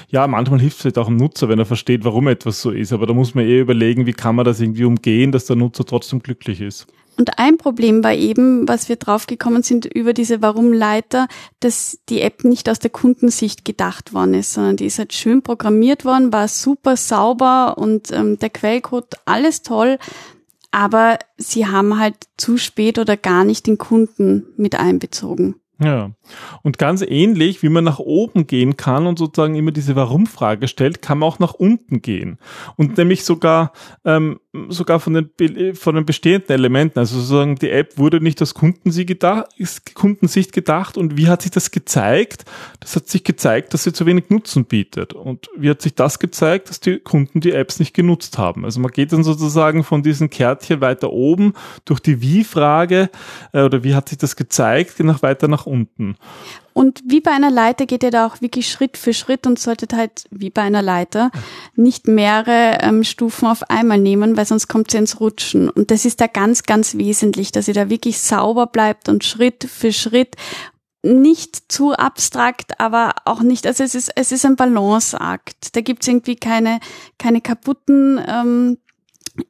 ja, 0.09 0.27
manchmal 0.27 0.61
hilft 0.61 0.79
es 0.79 0.85
halt 0.87 0.99
auch 0.99 1.07
dem 1.07 1.17
Nutzer, 1.17 1.49
wenn 1.49 1.59
er 1.59 1.67
versteht, 1.67 2.05
warum 2.05 2.27
etwas 2.29 2.61
so 2.61 2.71
ist, 2.71 2.93
aber 2.93 3.07
da 3.07 3.15
muss 3.15 3.35
man 3.35 3.45
eh 3.45 3.61
überlegen, 3.61 4.07
wie 4.07 4.13
kann 4.13 4.35
man 4.35 4.45
das 4.45 4.61
irgendwie 4.61 4.85
umgehen, 4.85 5.31
dass 5.31 5.45
der 5.45 5.57
Nutzer 5.57 5.85
trotzdem 5.85 6.21
glücklich 6.21 6.61
ist. 6.61 6.87
Und 7.17 7.39
ein 7.39 7.59
Problem 7.59 8.03
war 8.03 8.13
eben, 8.13 8.67
was 8.67 8.89
wir 8.89 8.97
draufgekommen 8.97 9.63
sind 9.63 9.87
über 9.87 10.13
diese 10.13 10.43
Warum-Leiter, 10.43 11.29
dass 11.61 12.01
die 12.09 12.21
App 12.21 12.43
nicht 12.43 12.69
aus 12.69 12.81
der 12.81 12.91
Kundensicht 12.91 13.65
gedacht 13.65 14.15
worden 14.15 14.35
ist, 14.35 14.53
sondern 14.53 14.77
die 14.77 14.87
ist 14.87 14.99
halt 14.99 15.13
schön 15.13 15.43
programmiert 15.43 16.05
worden, 16.05 16.33
war 16.33 16.49
super 16.49 16.97
sauber 16.97 17.79
und 17.79 18.11
ähm, 18.11 18.39
der 18.41 18.51
Quellcode 18.51 19.15
alles 19.27 19.63
toll, 19.63 19.99
aber 20.75 21.21
sie 21.37 21.69
haben 21.69 22.01
halt 22.01 22.17
zu 22.37 22.59
spät 22.59 22.99
oder 22.99 23.17
gar 23.17 23.45
nicht 23.45 23.69
den 23.69 23.79
Kunden 23.79 24.45
mit 24.57 24.75
einbezogen. 24.75 25.55
Ja, 25.83 26.13
und 26.63 26.79
ganz 26.79 27.03
ähnlich, 27.03 27.65
wie 27.65 27.69
man 27.69 27.83
nach 27.83 27.99
oben 27.99 28.47
gehen 28.47 28.77
kann 28.77 29.09
und 29.09 29.19
sozusagen 29.19 29.57
immer 29.57 29.73
diese 29.73 29.97
Warum-Frage 29.97 30.69
stellt, 30.69 31.03
kann 31.03 31.19
man 31.19 31.29
auch 31.29 31.41
nach 31.41 31.55
unten 31.55 32.01
gehen. 32.01 32.39
Und 32.77 32.97
nämlich 32.97 33.25
sogar, 33.25 33.73
ähm, 34.05 34.39
sogar 34.69 35.01
von 35.01 35.15
den, 35.15 35.75
von 35.75 35.97
den 35.97 36.07
bestehenden 36.07 36.51
Elementen. 36.51 37.01
Also 37.01 37.17
sozusagen 37.17 37.57
die 37.57 37.71
App 37.71 37.99
wurde 37.99 38.21
nicht 38.21 38.41
aus 38.41 38.55
Kundensicht 38.55 39.09
gedacht, 39.09 39.47
Kundensicht 39.95 40.53
gedacht. 40.53 40.97
Und 40.97 41.17
wie 41.17 41.27
hat 41.27 41.43
sich 41.43 41.51
das 41.51 41.73
gezeigt? 41.73 42.45
Das 42.79 42.95
hat 42.95 43.09
sich 43.09 43.25
gezeigt, 43.25 43.75
dass 43.75 43.83
sie 43.83 43.93
zu 43.93 44.07
wenig 44.07 44.31
Nutzen 44.31 44.67
bietet. 44.67 45.13
Und 45.13 45.51
wie 45.57 45.71
hat 45.71 45.83
sich 45.83 45.97
das 45.97 46.21
gezeigt? 46.21 46.71
Dass 46.71 46.79
die 46.79 47.01
Kunden 47.01 47.41
die 47.41 47.51
Apps 47.51 47.81
nicht 47.81 47.95
genutzt 47.95 48.39
haben. 48.39 48.65
Also 48.65 48.79
man 48.79 48.93
geht 48.93 49.13
dann 49.13 49.25
sozusagen 49.25 49.83
von 49.83 50.05
diesen 50.05 50.31
Kärtchen 50.31 50.81
weiter 50.81 51.13
oben 51.13 51.55
durch 51.85 51.99
die 51.99 52.21
Wie-Frage, 52.21 53.11
äh, 53.53 53.63
oder 53.63 53.83
wie 53.83 53.97
hat 53.97 54.09
sich 54.09 54.19
das 54.19 54.37
gezeigt, 54.37 55.01
nach 55.01 55.23
weiter 55.23 55.49
nach 55.49 55.64
unten. 55.67 56.17
Und 56.73 57.03
wie 57.07 57.21
bei 57.21 57.31
einer 57.31 57.51
Leiter 57.51 57.87
geht 57.87 58.03
ihr 58.03 58.11
da 58.11 58.27
auch 58.27 58.41
wirklich 58.41 58.69
Schritt 58.69 58.97
für 58.97 59.15
Schritt 59.15 59.47
und 59.47 59.59
solltet 59.59 59.93
halt, 59.93 60.25
wie 60.31 60.51
bei 60.51 60.63
einer 60.63 60.83
Leiter, 60.83 61.31
nicht 61.77 62.09
mehrere 62.09 62.79
ähm, 62.81 63.05
Stufen 63.05 63.47
auf 63.47 63.71
einmal 63.71 63.99
nehmen, 63.99 64.37
weil 64.37 64.47
sonst 64.47 64.69
kommt 64.69 64.91
sie 64.91 64.99
ins 64.99 65.21
Rutschen. 65.21 65.69
Und 65.69 65.91
das 65.91 66.05
ist 66.05 66.21
da 66.21 66.27
ganz, 66.27 66.65
ganz 66.65 66.97
wesentlich, 66.97 67.53
dass 67.53 67.69
ihr 67.69 67.75
da 67.75 67.91
wirklich 67.91 68.19
sauber 68.19 68.67
bleibt 68.67 69.09
und 69.09 69.25
Schritt 69.25 69.65
für 69.65 69.93
Schritt 69.93 70.37
nicht 71.05 71.71
zu 71.71 71.93
abstrakt, 71.93 72.81
aber 72.81 73.15
auch 73.27 73.43
nicht, 73.43 73.67
also 73.67 73.85
es 73.85 73.95
ist, 73.95 74.11
es 74.17 74.33
ist 74.33 74.47
ein 74.47 74.57
Balanceakt. 74.57 75.77
Da 75.77 75.81
gibt's 75.83 76.09
irgendwie 76.09 76.37
keine, 76.37 76.81
keine 77.19 77.43
kaputten 77.43 78.21
ähm, 78.27 78.79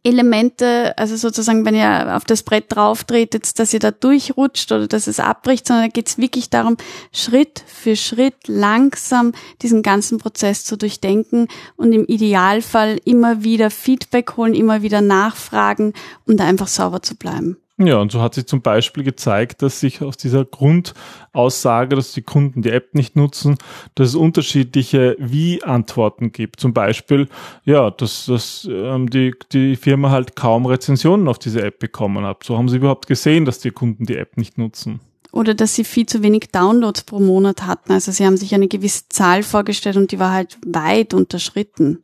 Elemente, 0.02 0.96
also 0.96 1.16
sozusagen, 1.16 1.64
wenn 1.66 1.74
ihr 1.74 2.16
auf 2.16 2.24
das 2.24 2.42
Brett 2.42 2.74
drauf 2.74 3.04
tretet, 3.04 3.58
dass 3.58 3.74
ihr 3.74 3.80
da 3.80 3.90
durchrutscht 3.90 4.72
oder 4.72 4.88
dass 4.88 5.06
es 5.06 5.20
abbricht, 5.20 5.66
sondern 5.66 5.86
da 5.86 5.90
geht 5.90 6.08
es 6.08 6.18
wirklich 6.18 6.48
darum, 6.48 6.78
Schritt 7.12 7.62
für 7.66 7.94
Schritt 7.94 8.48
langsam 8.48 9.32
diesen 9.60 9.82
ganzen 9.82 10.18
Prozess 10.18 10.64
zu 10.64 10.76
durchdenken 10.78 11.48
und 11.76 11.92
im 11.92 12.06
Idealfall 12.06 12.98
immer 13.04 13.44
wieder 13.44 13.70
Feedback 13.70 14.36
holen, 14.36 14.54
immer 14.54 14.80
wieder 14.82 15.02
nachfragen, 15.02 15.92
um 16.26 16.36
da 16.36 16.44
einfach 16.44 16.68
sauber 16.68 17.02
zu 17.02 17.14
bleiben. 17.16 17.58
Ja, 17.76 17.98
und 17.98 18.12
so 18.12 18.22
hat 18.22 18.34
sich 18.34 18.46
zum 18.46 18.62
Beispiel 18.62 19.02
gezeigt, 19.02 19.60
dass 19.60 19.80
sich 19.80 20.00
aus 20.00 20.16
dieser 20.16 20.44
Grundaussage, 20.44 21.96
dass 21.96 22.12
die 22.12 22.22
Kunden 22.22 22.62
die 22.62 22.70
App 22.70 22.94
nicht 22.94 23.16
nutzen, 23.16 23.58
dass 23.96 24.10
es 24.10 24.14
unterschiedliche 24.14 25.16
Wie-Antworten 25.18 26.30
gibt. 26.30 26.60
Zum 26.60 26.72
Beispiel, 26.72 27.28
ja, 27.64 27.90
dass, 27.90 28.26
dass 28.26 28.68
ähm, 28.70 29.10
die, 29.10 29.34
die 29.50 29.74
Firma 29.74 30.10
halt 30.10 30.36
kaum 30.36 30.66
Rezensionen 30.66 31.26
auf 31.26 31.40
diese 31.40 31.62
App 31.62 31.80
bekommen 31.80 32.24
hat. 32.24 32.44
So 32.44 32.56
haben 32.56 32.68
sie 32.68 32.76
überhaupt 32.76 33.08
gesehen, 33.08 33.44
dass 33.44 33.58
die 33.58 33.72
Kunden 33.72 34.06
die 34.06 34.16
App 34.16 34.36
nicht 34.36 34.56
nutzen. 34.56 35.00
Oder 35.32 35.54
dass 35.54 35.74
sie 35.74 35.82
viel 35.82 36.06
zu 36.06 36.22
wenig 36.22 36.52
Downloads 36.52 37.02
pro 37.02 37.18
Monat 37.18 37.66
hatten. 37.66 37.90
Also 37.90 38.12
sie 38.12 38.24
haben 38.24 38.36
sich 38.36 38.54
eine 38.54 38.68
gewisse 38.68 39.08
Zahl 39.08 39.42
vorgestellt 39.42 39.96
und 39.96 40.12
die 40.12 40.20
war 40.20 40.30
halt 40.30 40.58
weit 40.64 41.12
unterschritten. 41.12 42.03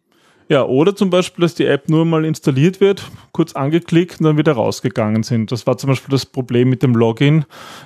Ja, 0.50 0.64
oder 0.64 0.96
zum 0.96 1.10
Beispiel, 1.10 1.42
dass 1.42 1.54
die 1.54 1.66
App 1.66 1.88
nur 1.88 2.04
mal 2.04 2.24
installiert 2.24 2.80
wird, 2.80 3.08
kurz 3.30 3.52
angeklickt 3.52 4.18
und 4.18 4.26
dann 4.26 4.36
wieder 4.36 4.54
rausgegangen 4.54 5.22
sind. 5.22 5.52
Das 5.52 5.64
war 5.64 5.78
zum 5.78 5.90
Beispiel 5.90 6.10
das 6.10 6.26
Problem 6.26 6.68
mit 6.68 6.82
dem 6.82 6.96
Login. 6.96 7.44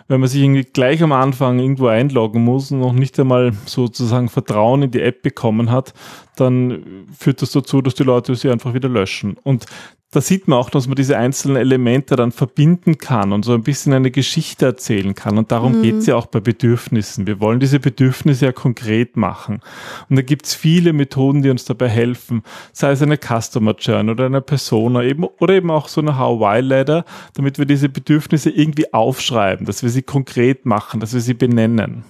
Wenn 0.08 0.20
man 0.20 0.30
sich 0.30 0.42
irgendwie 0.42 0.64
gleich 0.64 1.02
am 1.02 1.12
Anfang 1.12 1.58
irgendwo 1.58 1.88
einloggen 1.88 2.42
muss 2.42 2.70
und 2.70 2.78
noch 2.80 2.94
nicht 2.94 3.20
einmal 3.20 3.52
sozusagen 3.66 4.30
Vertrauen 4.30 4.80
in 4.80 4.90
die 4.90 5.02
App 5.02 5.20
bekommen 5.20 5.70
hat, 5.70 5.92
dann 6.36 7.04
führt 7.14 7.42
das 7.42 7.52
dazu, 7.52 7.82
dass 7.82 7.96
die 7.96 8.02
Leute 8.02 8.34
sie 8.34 8.48
einfach 8.48 8.72
wieder 8.72 8.88
löschen. 8.88 9.36
Und 9.42 9.66
da 10.14 10.20
sieht 10.20 10.46
man 10.46 10.60
auch, 10.60 10.70
dass 10.70 10.86
man 10.86 10.94
diese 10.94 11.18
einzelnen 11.18 11.56
Elemente 11.56 12.14
dann 12.14 12.30
verbinden 12.30 12.98
kann 12.98 13.32
und 13.32 13.44
so 13.44 13.52
ein 13.52 13.64
bisschen 13.64 13.92
eine 13.92 14.12
Geschichte 14.12 14.64
erzählen 14.64 15.16
kann. 15.16 15.38
Und 15.38 15.50
darum 15.50 15.78
mhm. 15.78 15.82
geht 15.82 15.94
es 15.96 16.06
ja 16.06 16.14
auch 16.14 16.26
bei 16.26 16.38
Bedürfnissen. 16.38 17.26
Wir 17.26 17.40
wollen 17.40 17.58
diese 17.58 17.80
Bedürfnisse 17.80 18.44
ja 18.44 18.52
konkret 18.52 19.16
machen. 19.16 19.60
Und 20.08 20.14
da 20.14 20.22
gibt 20.22 20.46
es 20.46 20.54
viele 20.54 20.92
Methoden, 20.92 21.42
die 21.42 21.50
uns 21.50 21.64
dabei 21.64 21.88
helfen. 21.88 22.44
Sei 22.72 22.92
es 22.92 23.02
eine 23.02 23.18
Customer 23.18 23.74
Journey 23.76 24.12
oder 24.12 24.26
eine 24.26 24.40
Persona 24.40 25.02
eben, 25.02 25.24
oder 25.24 25.54
eben 25.54 25.72
auch 25.72 25.88
so 25.88 26.00
eine 26.00 26.16
How-Why-Ladder, 26.16 27.04
damit 27.34 27.58
wir 27.58 27.66
diese 27.66 27.88
Bedürfnisse 27.88 28.50
irgendwie 28.50 28.94
aufschreiben, 28.94 29.66
dass 29.66 29.82
wir 29.82 29.90
sie 29.90 30.02
konkret 30.02 30.64
machen, 30.64 31.00
dass 31.00 31.12
wir 31.12 31.20
sie 31.20 31.34
benennen. 31.34 32.04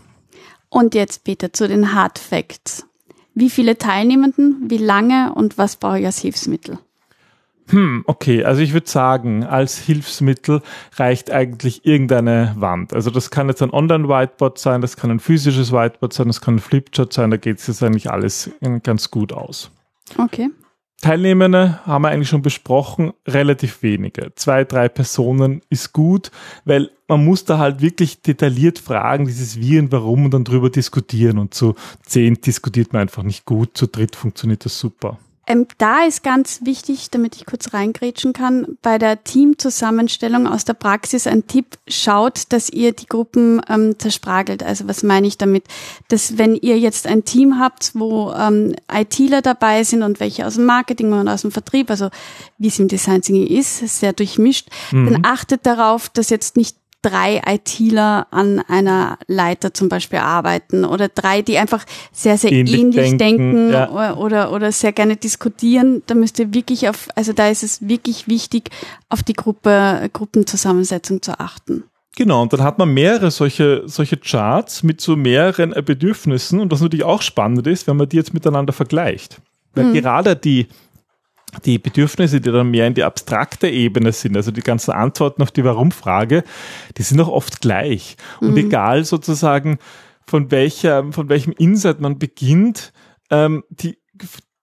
Und 0.69 0.95
jetzt 0.95 1.25
bitte 1.25 1.53
zu 1.53 1.69
den 1.69 1.95
Hard 1.95 2.19
Facts. 2.19 2.87
Wie 3.33 3.49
viele 3.49 3.79
Teilnehmenden, 3.79 4.65
wie 4.69 4.77
lange 4.77 5.33
und 5.35 5.57
was 5.57 5.77
brauche 5.77 6.01
ich 6.01 6.07
als 6.07 6.19
Hilfsmittel? 6.19 6.79
Hm, 7.69 8.05
okay, 8.07 8.45
also 8.45 8.61
ich 8.61 8.75
würde 8.75 8.89
sagen, 8.89 9.45
als 9.45 9.79
Hilfsmittel 9.79 10.61
reicht 10.97 11.31
eigentlich 11.31 11.87
irgendeine 11.87 12.55
Wand. 12.57 12.93
Also 12.93 13.11
das 13.11 13.31
kann 13.31 13.49
jetzt 13.49 13.63
ein 13.63 13.73
Online-Whiteboard 13.73 14.59
sein, 14.59 14.81
das 14.83 14.97
kann 14.97 15.11
ein 15.11 15.21
physisches 15.21 15.73
Whiteboard 15.73 16.13
sein, 16.13 16.27
das 16.27 16.41
kann 16.41 16.57
ein 16.57 16.61
Flipchart 16.61 17.13
sein, 17.13 17.31
da 17.31 17.39
geht 17.39 17.59
es 17.59 17.67
jetzt 17.67 17.83
eigentlich 17.83 18.11
alles 18.11 18.51
ganz 18.83 19.11
gut 19.11 19.33
aus. 19.33 19.71
Okay. 20.19 20.51
Teilnehmende 21.01 21.81
haben 21.85 22.03
wir 22.03 22.09
eigentlich 22.09 22.29
schon 22.31 22.43
besprochen, 22.43 23.13
relativ 23.27 23.83
wenige. 23.83 24.33
Zwei, 24.37 24.65
drei 24.65 24.89
Personen 24.89 25.61
ist 25.69 25.93
gut, 25.93 26.31
weil 26.65 26.91
man 27.09 27.25
muss 27.25 27.45
da 27.45 27.59
halt 27.59 27.83
wirklich 27.83 28.23
detailliert 28.23 28.79
fragen, 28.79 29.27
dieses 29.27 29.59
Wie 29.59 29.79
und 29.79 29.93
Warum 29.93 30.27
und 30.27 30.31
dann 30.33 30.45
drüber 30.45 30.71
diskutieren. 30.71 31.39
Und 31.39 31.53
zu 31.53 31.75
zehn 32.03 32.41
diskutiert 32.41 32.93
man 32.95 33.03
einfach 33.03 33.23
nicht 33.23 33.45
gut, 33.45 33.77
zu 33.77 33.87
dritt 33.87 34.17
funktioniert 34.17 34.65
das 34.65 34.79
super. 34.79 35.19
Ähm, 35.47 35.67
da 35.79 36.05
ist 36.05 36.23
ganz 36.23 36.61
wichtig, 36.65 37.11
damit 37.11 37.37
ich 37.37 37.47
kurz 37.47 37.75
reingrätschen 37.75 38.33
kann, 38.33 38.79
bei 38.83 38.99
der 38.99 39.25
Teamzusammenstellung 39.25 40.47
aus 40.47 40.65
der 40.65 40.75
Praxis 40.75 41.27
ein 41.27 41.47
Tipp, 41.47 41.79
schaut, 41.87 42.45
dass 42.51 42.71
ihr 42.71 42.93
die 42.93 43.07
Gruppen 43.07 43.61
ähm, 43.69 43.99
zerspragelt. 43.99 44.63
Also 44.63 44.89
was 44.89 45.03
meine 45.03 45.27
ich 45.27 45.39
damit? 45.39 45.65
Dass 46.09 46.39
wenn 46.39 46.55
ihr 46.55 46.79
jetzt 46.79 47.07
ein 47.07 47.25
Team 47.25 47.59
habt, 47.59 47.93
wo 47.95 48.33
ähm, 48.33 48.75
ITler 48.91 49.43
dabei 49.43 49.85
sind 49.85 50.03
und 50.03 50.21
welche 50.21 50.47
aus 50.47 50.55
dem 50.55 50.65
Marketing 50.65 51.13
und 51.13 51.29
aus 51.29 51.43
dem 51.43 51.51
Vertrieb, 51.51 51.91
also 51.91 52.11
wie 52.59 52.69
es 52.69 52.79
im 52.79 52.89
Design 52.89 53.23
Thinking 53.23 53.47
ist, 53.47 53.79
sehr 53.99 54.13
durchmischt, 54.13 54.69
mhm. 54.93 55.13
dann 55.13 55.25
achtet 55.25 55.67
darauf, 55.67 56.09
dass 56.09 56.31
jetzt 56.31 56.57
nicht 56.57 56.77
drei 57.05 57.43
ITler 57.47 58.27
an 58.31 58.61
einer 58.61 59.19
Leiter 59.29 59.75
zum 59.75 59.89
Beispiel 59.89 60.21
arbeiten 60.21 60.85
oder 60.85 61.09
drei, 61.09 61.43
die 61.43 61.59
einfach 61.59 61.85
sehr, 62.13 62.39
sehr 62.39 62.51
ähnlich, 62.51 62.81
ähnlich 62.81 63.17
denken, 63.17 63.19
denken 63.19 63.73
ja. 63.73 63.91
oder, 63.91 64.19
oder, 64.19 64.53
oder 64.53 64.73
sehr 64.73 64.93
gerne 64.93 65.17
diskutieren. 65.17 66.03
Da 66.07 66.15
müsst 66.15 66.39
ihr 66.39 66.55
wirklich 66.55 66.89
auf, 66.89 67.09
also 67.15 67.33
da 67.33 67.49
ist 67.49 67.63
es 67.63 67.87
wirklich 67.87 68.27
wichtig, 68.27 68.71
auf 69.11 69.23
die 69.23 69.35
Gruppe, 69.35 70.09
Gruppenzusammensetzung 70.13 71.21
zu 71.21 71.39
achten. 71.39 71.85
Genau, 72.17 72.43
und 72.43 72.53
dann 72.53 72.63
hat 72.63 72.79
man 72.79 72.95
mehrere 72.95 73.31
solche, 73.31 73.83
solche 73.87 74.17
Charts 74.17 74.83
mit 74.83 75.01
so 75.01 75.17
mehreren 75.17 75.73
Bedürfnissen 75.85 76.61
und 76.61 76.71
was 76.71 76.81
natürlich 76.81 77.05
auch 77.05 77.23
spannend 77.23 77.67
ist, 77.67 77.87
wenn 77.87 77.97
man 77.97 78.09
die 78.09 78.17
jetzt 78.17 78.33
miteinander 78.33 78.73
vergleicht. 78.73 79.41
Weil 79.75 79.87
hm. 79.87 79.95
gerade 79.95 80.37
die 80.37 80.69
die 81.65 81.79
Bedürfnisse, 81.79 82.41
die 82.41 82.51
dann 82.51 82.71
mehr 82.71 82.87
in 82.87 82.95
die 82.95 83.05
abstrakte 83.05 83.69
Ebene 83.69 84.13
sind, 84.13 84.37
also 84.37 84.51
die 84.51 84.63
ganzen 84.63 84.93
Antworten 84.93 85.43
auf 85.43 85.51
die 85.51 85.65
Warum-Frage, 85.65 86.45
die 86.97 87.03
sind 87.03 87.21
auch 87.21 87.29
oft 87.29 87.61
gleich. 87.61 88.17
Und 88.41 88.53
mhm. 88.53 88.57
egal 88.59 89.05
sozusagen, 89.05 89.79
von 90.27 90.51
welcher, 90.51 91.13
von 91.13 91.29
welchem 91.29 91.53
Insight 91.53 92.01
man 92.01 92.19
beginnt, 92.19 92.93
ähm, 93.31 93.65
die, 93.69 93.99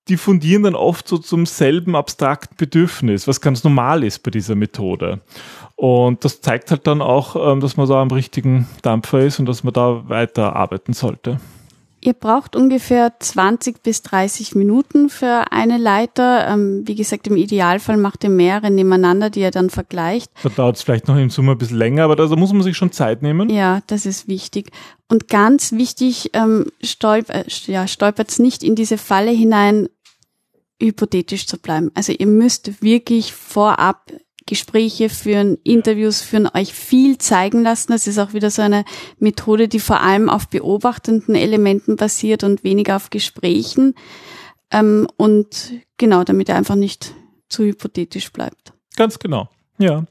die 0.08 0.18
fundieren 0.18 0.64
dann 0.64 0.76
oft 0.76 1.08
so 1.08 1.18
zum 1.18 1.46
selben 1.46 1.96
abstrakten 1.96 2.58
Bedürfnis, 2.58 3.28
was 3.28 3.42
ganz 3.42 3.64
normal 3.64 4.04
ist 4.04 4.24
bei 4.24 4.32
dieser 4.32 4.56
Methode. 4.56 5.22
Und 5.76 6.26
das 6.26 6.42
zeigt 6.42 6.72
halt 6.72 6.88
dann 6.88 7.02
auch, 7.02 7.36
ähm, 7.36 7.60
dass 7.60 7.78
man 7.78 7.88
da 7.88 8.02
am 8.02 8.12
richtigen 8.12 8.68
Dampfer 8.82 9.20
ist 9.20 9.40
und 9.40 9.46
dass 9.46 9.64
man 9.64 9.74
da 9.74 10.10
weiter 10.10 10.56
arbeiten 10.56 10.94
sollte. 10.94 11.40
Ihr 12.04 12.14
braucht 12.14 12.56
ungefähr 12.56 13.14
20 13.20 13.84
bis 13.84 14.02
30 14.02 14.56
Minuten 14.56 15.10
für 15.10 15.52
eine 15.52 15.78
Leiter. 15.78 16.48
Ähm, 16.48 16.82
wie 16.86 16.96
gesagt, 16.96 17.28
im 17.28 17.38
Idealfall 17.38 17.98
macht 17.98 18.24
ihr 18.24 18.32
mehrere 18.32 18.72
nebeneinander, 18.72 19.30
die 19.30 19.42
ihr 19.42 19.52
dann 19.52 19.70
vergleicht. 19.70 20.32
Da 20.42 20.50
dauert 20.50 20.78
es 20.78 20.82
vielleicht 20.82 21.08
noch 21.08 21.16
im 21.16 21.30
Sommer 21.30 21.52
ein 21.52 21.60
bisschen 21.60 21.78
länger, 21.78 22.04
aber 22.06 22.16
da 22.16 22.26
muss 22.36 22.54
man 22.54 22.64
sich 22.64 22.76
schon 22.76 22.92
Zeit 22.92 23.22
nehmen. 23.22 23.52
Ja, 23.52 23.82
das 23.86 24.08
ist 24.08 24.28
wichtig. 24.28 24.72
Und 25.10 25.28
ganz 25.28 25.74
wichtig, 25.74 26.32
ähm, 26.34 26.72
stolp 26.82 27.30
äh, 27.30 27.44
ja, 27.68 27.88
stolpert 27.88 28.40
nicht 28.40 28.64
in 28.64 28.76
diese 28.76 28.98
Falle 28.98 29.32
hinein, 29.32 29.88
hypothetisch 30.82 31.46
zu 31.46 31.60
bleiben. 31.60 31.92
Also 31.94 32.14
ihr 32.18 32.28
müsst 32.28 32.82
wirklich 32.82 33.32
vorab 33.34 34.12
Gespräche 34.46 35.10
führen, 35.10 35.58
Interviews 35.64 36.22
führen, 36.22 36.50
euch 36.54 36.74
viel 36.74 37.18
zeigen 37.18 37.64
lassen. 37.64 37.92
Das 37.92 38.08
ist 38.08 38.18
auch 38.20 38.34
wieder 38.34 38.50
so 38.50 38.62
eine 38.62 38.86
Methode, 39.20 39.68
die 39.68 39.80
vor 39.80 40.02
allem 40.02 40.30
auf 40.30 40.48
beobachtenden 40.48 41.36
Elementen 41.36 41.96
basiert 41.96 42.44
und 42.44 42.64
weniger 42.64 42.96
auf 42.96 43.10
Gesprächen. 43.10 43.96
Ähm, 44.72 45.08
und 45.18 45.74
genau, 45.98 46.24
damit 46.24 46.50
er 46.50 46.56
einfach 46.56 46.76
nicht 46.76 47.14
zu 47.50 47.64
hypothetisch 47.64 48.32
bleibt. 48.32 48.74
Ganz 48.96 49.20
genau. 49.20 49.50
Ja. 49.78 50.06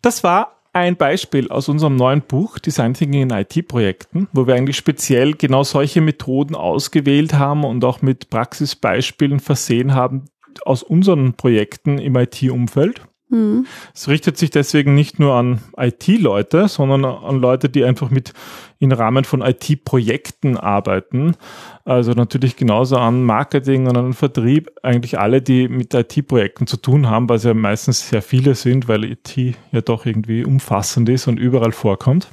Das 0.00 0.24
war 0.24 0.62
ein 0.72 0.96
Beispiel 0.96 1.50
aus 1.50 1.68
unserem 1.68 1.96
neuen 1.96 2.22
Buch 2.22 2.58
Design 2.58 2.94
Thinking 2.94 3.22
in 3.22 3.30
IT-Projekten, 3.30 4.28
wo 4.32 4.46
wir 4.46 4.54
eigentlich 4.54 4.76
speziell 4.76 5.34
genau 5.34 5.64
solche 5.64 6.00
Methoden 6.00 6.54
ausgewählt 6.54 7.34
haben 7.34 7.64
und 7.64 7.84
auch 7.84 8.00
mit 8.00 8.30
Praxisbeispielen 8.30 9.40
versehen 9.40 9.94
haben 9.94 10.24
aus 10.64 10.82
unseren 10.82 11.34
Projekten 11.34 11.98
im 11.98 12.16
IT-Umfeld. 12.16 13.02
Mhm. 13.32 13.66
Es 13.94 14.08
richtet 14.08 14.36
sich 14.36 14.50
deswegen 14.50 14.94
nicht 14.94 15.18
nur 15.18 15.34
an 15.34 15.62
IT-Leute, 15.76 16.68
sondern 16.68 17.04
an 17.06 17.40
Leute, 17.40 17.70
die 17.70 17.82
einfach 17.82 18.10
mit 18.10 18.34
im 18.78 18.92
Rahmen 18.92 19.24
von 19.24 19.40
IT-Projekten 19.40 20.58
arbeiten. 20.58 21.36
Also 21.84 22.12
natürlich 22.12 22.56
genauso 22.56 22.98
an 22.98 23.24
Marketing 23.24 23.86
und 23.86 23.96
an 23.96 24.12
Vertrieb. 24.12 24.70
Eigentlich 24.82 25.18
alle, 25.18 25.40
die 25.40 25.68
mit 25.68 25.94
IT-Projekten 25.94 26.66
zu 26.66 26.76
tun 26.76 27.08
haben, 27.08 27.28
weil 27.28 27.36
es 27.36 27.44
ja 27.44 27.54
meistens 27.54 28.06
sehr 28.06 28.22
viele 28.22 28.54
sind, 28.54 28.86
weil 28.86 29.04
IT 29.04 29.34
ja 29.70 29.80
doch 29.80 30.04
irgendwie 30.04 30.44
umfassend 30.44 31.08
ist 31.08 31.26
und 31.26 31.38
überall 31.38 31.72
vorkommt. 31.72 32.28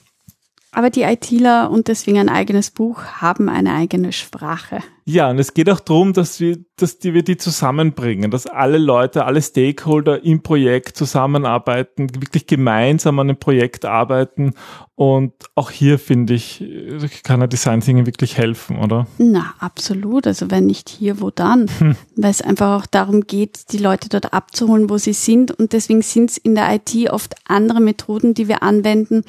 Aber 0.72 0.92
die 0.92 1.02
ITler 1.02 1.72
und 1.72 1.88
deswegen 1.88 2.20
ein 2.20 2.30
eigenes 2.30 2.70
Buch 2.70 3.04
haben 3.04 3.50
eine 3.50 3.74
eigene 3.74 4.12
Sprache. 4.12 4.80
Ja, 5.04 5.32
und 5.32 5.40
es 5.40 5.56
geht 5.56 5.68
auch 5.72 5.80
darum, 5.80 6.14
dass 6.14 6.40
wir, 6.40 6.60
dass 6.76 7.00
die, 7.00 7.16
wir 7.16 7.24
die 7.24 7.38
zusammenbringen, 7.38 8.30
dass 8.30 8.46
alle 8.46 8.78
Leute, 8.78 9.26
alle 9.26 9.42
Stakeholder 9.42 10.24
im 10.24 10.44
Projekt 10.44 10.96
zusammenarbeiten, 10.96 12.14
wirklich 12.14 12.46
gemeinsam 12.46 13.18
an 13.18 13.30
einem 13.30 13.40
Projekt 13.40 13.86
arbeiten. 13.86 14.54
Und 14.94 15.34
auch 15.56 15.72
hier 15.72 15.98
finde 15.98 16.36
ich, 16.36 16.64
kann 17.24 17.42
ein 17.42 17.50
Design 17.50 17.82
Thinking 17.82 18.06
wirklich 18.06 18.38
helfen, 18.38 18.78
oder? 18.78 19.08
Na, 19.18 19.56
absolut. 19.58 20.28
Also 20.28 20.52
wenn 20.52 20.68
nicht 20.68 20.90
hier, 20.90 21.20
wo 21.20 21.32
dann? 21.32 21.66
Hm. 21.80 21.96
Weil 22.16 22.30
es 22.30 22.44
einfach 22.44 22.80
auch 22.80 22.86
darum 22.86 23.22
geht, 23.22 23.72
die 23.72 23.80
Leute 23.80 24.10
dort 24.10 24.32
abzuholen, 24.34 24.92
wo 24.92 25.00
sie 25.00 25.14
sind. 25.14 25.52
Und 25.52 25.74
deswegen 25.74 26.04
sind 26.04 26.30
es 26.30 26.38
in 26.38 26.54
der 26.54 26.72
IT 26.72 27.10
oft 27.10 27.34
andere 27.48 27.80
Methoden, 27.80 28.36
die 28.36 28.48
wir 28.48 28.62
anwenden, 28.62 29.24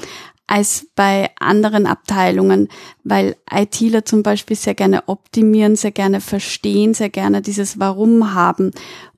als 0.50 0.88
bei 0.96 1.30
anderen 1.38 1.86
Abteilungen, 1.86 2.68
weil 3.04 3.36
ITler 3.48 4.04
zum 4.04 4.24
Beispiel 4.24 4.56
sehr 4.56 4.74
gerne 4.74 5.04
optimieren, 5.06 5.76
sehr 5.76 5.92
gerne 5.92 6.20
verstehen, 6.20 6.92
sehr 6.92 7.08
gerne 7.08 7.40
dieses 7.40 7.78
Warum 7.78 8.34
haben. 8.34 8.72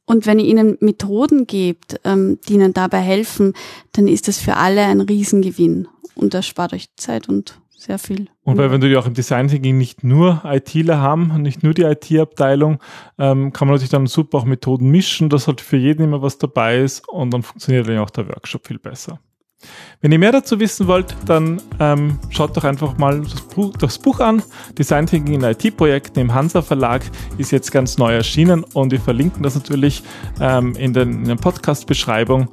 Und 0.04 0.26
wenn 0.26 0.38
ihr 0.38 0.44
ihnen 0.44 0.76
Methoden 0.80 1.46
gebt, 1.46 1.98
ähm, 2.04 2.38
die 2.46 2.54
ihnen 2.54 2.74
dabei 2.74 2.98
helfen, 2.98 3.54
dann 3.92 4.08
ist 4.08 4.28
das 4.28 4.36
für 4.38 4.58
alle 4.58 4.82
ein 4.82 5.00
Riesengewinn. 5.00 5.88
Und 6.16 6.34
das 6.34 6.46
spart 6.46 6.74
euch 6.74 6.94
Zeit 6.96 7.30
und 7.30 7.58
sehr 7.74 7.98
viel. 7.98 8.28
Und 8.42 8.58
weil 8.58 8.70
wenn 8.70 8.82
du 8.82 8.88
ja 8.90 8.98
auch 8.98 9.06
im 9.06 9.14
Design 9.14 9.48
Thinking 9.48 9.78
nicht 9.78 10.04
nur 10.04 10.42
ITler 10.44 10.98
haben, 10.98 11.40
nicht 11.40 11.62
nur 11.62 11.72
die 11.72 11.82
IT-Abteilung, 11.82 12.78
ähm, 13.18 13.54
kann 13.54 13.68
man 13.68 13.76
natürlich 13.76 13.90
dann 13.90 14.06
super 14.06 14.38
auch 14.38 14.44
Methoden 14.44 14.90
mischen, 14.90 15.30
dass 15.30 15.48
halt 15.48 15.62
für 15.62 15.78
jeden 15.78 16.04
immer 16.04 16.20
was 16.20 16.36
dabei 16.36 16.80
ist 16.80 17.08
und 17.08 17.32
dann 17.32 17.42
funktioniert 17.42 17.88
dann 17.88 17.98
auch 17.98 18.10
der 18.10 18.28
Workshop 18.28 18.66
viel 18.66 18.78
besser. 18.78 19.18
Wenn 20.00 20.10
ihr 20.12 20.18
mehr 20.18 20.32
dazu 20.32 20.58
wissen 20.58 20.86
wollt, 20.86 21.14
dann 21.26 21.62
ähm, 21.78 22.18
schaut 22.30 22.56
doch 22.56 22.64
einfach 22.64 22.98
mal 22.98 23.20
das 23.20 23.40
Buch, 23.42 23.72
das 23.76 23.98
Buch 23.98 24.20
an. 24.20 24.42
Design 24.76 25.06
Thinking 25.06 25.34
in 25.34 25.42
IT-Projekten 25.44 26.18
im 26.18 26.34
Hansa 26.34 26.62
Verlag 26.62 27.02
ist 27.38 27.52
jetzt 27.52 27.70
ganz 27.70 27.98
neu 27.98 28.12
erschienen 28.12 28.64
und 28.74 28.90
wir 28.90 29.00
verlinken 29.00 29.42
das 29.42 29.54
natürlich 29.54 30.02
ähm, 30.40 30.74
in, 30.76 30.92
den, 30.92 31.12
in 31.12 31.24
der 31.24 31.36
Podcast-Beschreibung. 31.36 32.48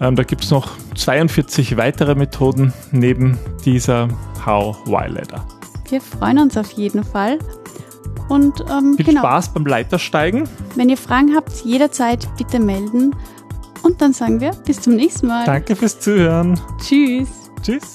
Ähm, 0.00 0.16
da 0.16 0.22
gibt 0.22 0.44
es 0.44 0.50
noch 0.50 0.70
42 0.94 1.76
weitere 1.76 2.14
Methoden 2.14 2.72
neben 2.92 3.38
dieser 3.64 4.08
How 4.46 4.76
Why 4.86 5.08
Letter. 5.08 5.46
Wir 5.88 6.00
freuen 6.00 6.38
uns 6.38 6.56
auf 6.56 6.70
jeden 6.72 7.04
Fall. 7.04 7.38
Und 8.28 8.64
ähm, 8.70 8.94
viel 8.96 9.06
genau. 9.06 9.20
Spaß 9.20 9.52
beim 9.52 9.66
Leitersteigen. 9.66 10.48
Wenn 10.74 10.88
ihr 10.88 10.96
Fragen 10.96 11.34
habt, 11.34 11.52
jederzeit 11.64 12.28
bitte 12.38 12.60
melden. 12.60 13.14
Und 13.82 14.00
dann 14.00 14.12
sagen 14.12 14.40
wir 14.40 14.52
bis 14.52 14.80
zum 14.80 14.94
nächsten 14.94 15.26
Mal. 15.26 15.44
Danke 15.44 15.76
fürs 15.76 15.98
Zuhören. 15.98 16.58
Tschüss. 16.80 17.28
Tschüss. 17.62 17.94